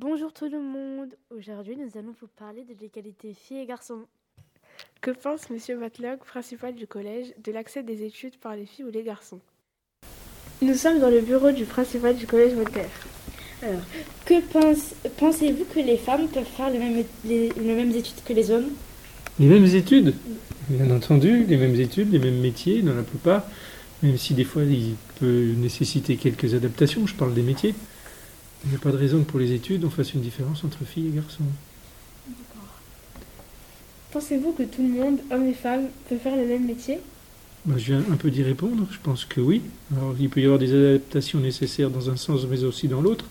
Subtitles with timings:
[0.00, 1.10] Bonjour tout le monde.
[1.36, 4.06] Aujourd'hui, nous allons vous parler de l'égalité filles et garçons.
[5.02, 8.90] Que pense Monsieur Matlock, principal du collège, de l'accès des études par les filles ou
[8.90, 9.40] les garçons?
[10.62, 12.88] Nous sommes dans le bureau du principal du collège Voltaire.
[13.60, 13.82] Alors,
[14.24, 18.32] que pense, pensez-vous que les femmes peuvent faire les mêmes, les, les mêmes études que
[18.32, 18.70] les hommes?
[19.38, 20.14] Les mêmes études?
[20.70, 23.46] Bien entendu, les mêmes études, les mêmes métiers dans la plupart,
[24.02, 27.74] même si des fois il peut nécessiter quelques adaptations, je parle des métiers.
[28.64, 30.84] Il n'y a pas de raison que pour les études on fasse une différence entre
[30.84, 31.44] filles et garçons.
[34.12, 36.98] Pensez-vous que tout le monde, hommes et femmes, peut faire le même métier?
[37.64, 39.62] Bah, je viens un peu d'y répondre, je pense que oui.
[39.96, 43.24] Alors il peut y avoir des adaptations nécessaires dans un sens mais aussi dans l'autre.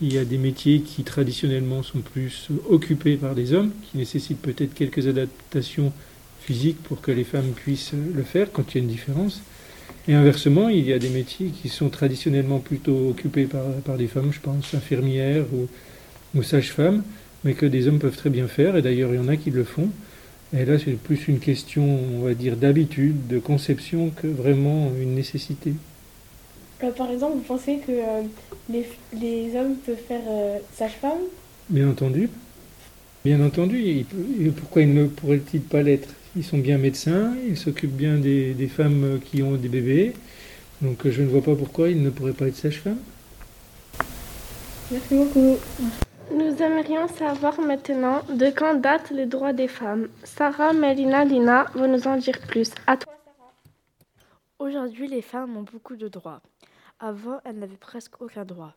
[0.00, 4.40] Il y a des métiers qui traditionnellement sont plus occupés par des hommes, qui nécessitent
[4.40, 5.92] peut-être quelques adaptations
[6.40, 9.42] physiques pour que les femmes puissent le faire quand il y a une différence.
[10.08, 14.08] Et inversement, il y a des métiers qui sont traditionnellement plutôt occupés par, par des
[14.08, 15.68] femmes, je pense infirmières ou,
[16.38, 17.04] ou sages-femmes,
[17.44, 19.50] mais que des hommes peuvent très bien faire, et d'ailleurs il y en a qui
[19.50, 19.90] le font.
[20.56, 21.84] Et là, c'est plus une question,
[22.16, 25.74] on va dire, d'habitude, de conception, que vraiment une nécessité.
[26.82, 28.22] Euh, Par exemple, vous pensez que euh,
[28.68, 31.18] les, les hommes peuvent faire euh, sage-femme
[31.70, 32.28] Bien entendu.
[33.24, 33.80] Bien entendu.
[33.80, 36.17] il peut- et pourquoi ils ne pourraient-ils pas l'être?
[36.36, 40.12] Ils sont bien médecins, ils s'occupent bien des, des femmes qui ont des bébés.
[40.80, 42.98] Donc euh, je ne vois pas pourquoi ils ne pourraient pas être sages-femmes.
[44.90, 45.56] Merci beaucoup.
[46.32, 50.08] Nous aimerions savoir maintenant de quand datent les droits des femmes.
[50.24, 52.70] Sarah, Melina, Lina, vous nous en dire plus.
[52.86, 53.12] À toi.
[54.58, 56.42] Aujourd'hui, les femmes ont beaucoup de droits.
[57.00, 58.74] Avant, elles n'avaient presque aucun droit.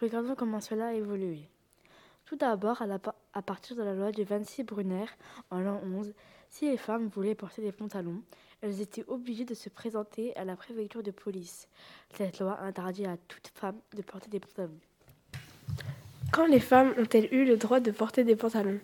[0.00, 1.48] Regardons comment cela a évolué.
[2.26, 2.86] Tout d'abord, à,
[3.34, 5.06] à partir de la loi du 26 Brunner,
[5.50, 6.12] en l'an 11,
[6.50, 8.22] si les femmes voulaient porter des pantalons,
[8.60, 11.68] elles étaient obligées de se présenter à la préfecture de police.
[12.14, 14.78] Cette loi interdit à toute femme de porter des pantalons.
[16.32, 18.80] Quand les femmes ont-elles eu le droit de porter des pantalons?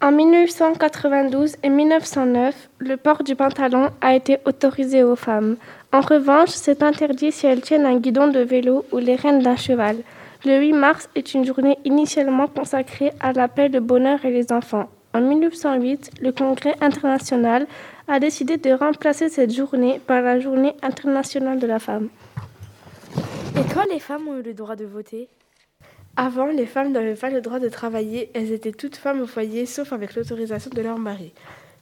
[0.00, 5.56] En 1992 et 1909, le port du pantalon a été autorisé aux femmes.
[5.92, 9.56] En revanche, c'est interdit si elles tiennent un guidon de vélo ou les rênes d'un
[9.56, 9.96] cheval.
[10.44, 14.52] Le 8 mars est une journée initialement consacrée à la paix, le bonheur et les
[14.52, 14.88] enfants.
[15.16, 17.66] En 1908, le Congrès international
[18.06, 22.10] a décidé de remplacer cette journée par la Journée internationale de la femme.
[23.56, 25.30] Et quand les femmes ont eu le droit de voter?
[26.18, 29.64] Avant, les femmes n'avaient pas le droit de travailler, elles étaient toutes femmes au foyer,
[29.64, 31.32] sauf avec l'autorisation de leur mari.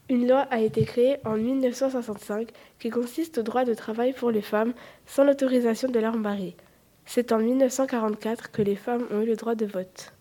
[0.09, 4.43] Une loi a été créée en 1965 qui consiste au droit de travail pour les
[4.43, 4.75] femmes
[5.07, 6.55] sans l'autorisation de leur mari.
[7.05, 10.14] C'est en 1944 que les femmes ont eu le droit de vote.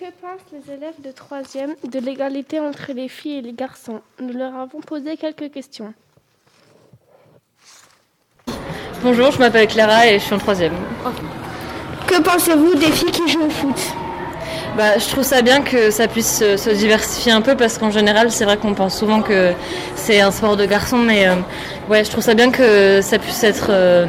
[0.00, 4.32] Que pensent les élèves de 3e de l'égalité entre les filles et les garçons Nous
[4.32, 5.92] leur avons posé quelques questions.
[9.02, 10.72] Bonjour, je m'appelle Clara et je suis en troisième.
[12.06, 13.76] Que pensez-vous des filles qui jouent au foot?
[14.74, 18.30] Bah, je trouve ça bien que ça puisse se diversifier un peu parce qu'en général,
[18.30, 19.52] c'est vrai qu'on pense souvent que
[19.96, 21.34] c'est un sport de garçons, mais euh,
[21.90, 24.06] ouais, je trouve ça bien que ça puisse être euh,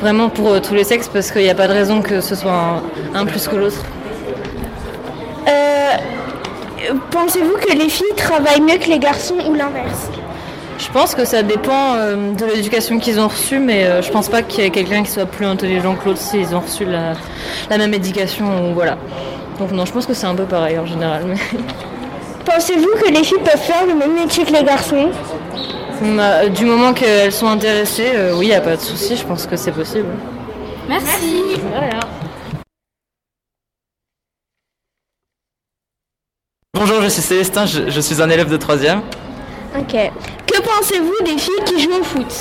[0.00, 2.34] vraiment pour euh, tous les sexes parce qu'il n'y a pas de raison que ce
[2.34, 2.82] soit un,
[3.14, 3.84] un plus que l'autre.
[7.12, 10.10] Pensez-vous que les filles travaillent mieux que les garçons ou l'inverse?
[10.78, 14.28] Je pense que ça dépend euh, de l'éducation qu'ils ont reçue, mais euh, je pense
[14.28, 17.12] pas qu'il y ait quelqu'un qui soit plus intelligent que l'autre s'ils ont reçu la,
[17.70, 18.96] la même éducation ou voilà.
[19.58, 21.22] Donc non, je pense que c'est un peu pareil en général.
[21.26, 21.36] mais-
[22.44, 25.10] Pensez-vous que les filles peuvent faire le même métier que les garçons?
[26.16, 29.24] Bah, du moment qu'elles sont intéressées, euh, oui, il n'y a pas de souci, je
[29.24, 30.08] pense que c'est possible.
[30.88, 31.42] Merci.
[31.70, 32.00] Voilà.
[37.02, 39.00] Bonjour, je suis Célestin, je, je suis un élève de 3ème.
[39.76, 39.92] Ok.
[40.46, 42.32] Que pensez-vous des filles qui jouent au foot?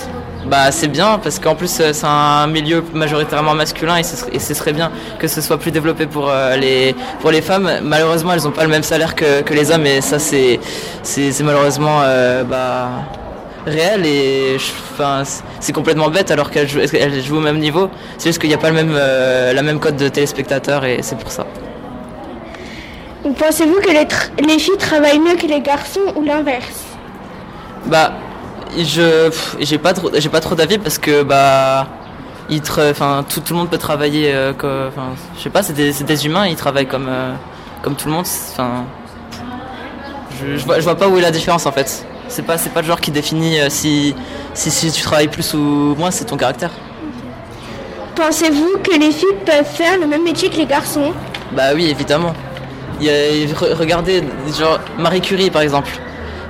[0.45, 4.35] Bah c'est bien parce qu'en plus euh, c'est un milieu majoritairement masculin et ce, serait,
[4.35, 7.71] et ce serait bien que ce soit plus développé pour, euh, les, pour les femmes.
[7.81, 10.59] Malheureusement elles n'ont pas le même salaire que, que les hommes et ça c'est,
[11.43, 12.89] malheureusement euh, bah,
[13.65, 14.57] réel et
[14.93, 17.89] enfin, c'est- c'est complètement bête alors qu'elles jouent, elles jouent au même niveau.
[18.19, 20.99] C'est juste qu'il n'y a pas le même, euh, la même cote de téléspectateurs et
[21.01, 21.47] c'est pour ça.
[23.23, 26.85] Pensez-vous que les, filles travaillent mieux que les garçons ou l'inverse?
[27.85, 28.13] Bah,
[28.77, 29.29] je
[29.59, 31.87] j'ai pas trop, j'ai pas trop d'avis parce que bah,
[32.49, 34.31] ils enfin tout, tout le monde peut travailler.
[34.33, 37.33] euh, Enfin, je sais pas, c'est des, humains, ils travaillent comme euh,
[37.83, 38.25] comme tout le monde.
[38.53, 38.85] Enfin,
[40.39, 42.05] je, je vois, je vois pas où est la différence en fait.
[42.27, 44.15] C'est pas, c'est pas le genre qui définit euh, si,
[44.55, 46.71] si si tu travailles plus ou moins, c'est ton caractère.
[48.15, 51.13] Pensez-vous que les filles peuvent faire le même métier que les garçons?
[51.51, 52.33] Bah oui, évidemment.
[53.01, 54.23] Regardez,
[54.57, 55.91] genre Marie Curie par exemple.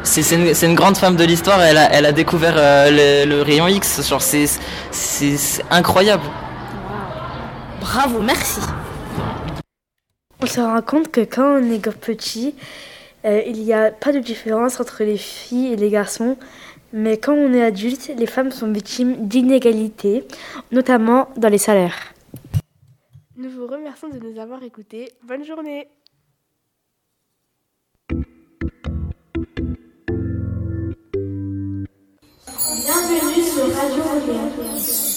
[0.03, 1.61] C'est une, grande femme de l'histoire.
[1.61, 4.01] Elle a, découvert euh, le, rayon X.
[4.91, 6.23] C'est incroyable.
[7.79, 8.59] Bravo, merci.
[10.41, 12.55] On se rend compte que quand on est petit,
[13.25, 16.35] euh, il n'y a pas de différence entre les filles et les garçons.
[16.93, 20.27] Mais quand on est adulte, les femmes sont victimes d'inégalités,
[20.71, 22.13] notamment dans les salaires.
[23.37, 25.11] Nous vous remercions de nous avoir écoutés.
[25.23, 25.87] Bonne journée
[33.81, 35.10] 安全安